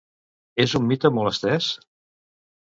[0.63, 1.71] És un mite molt estès?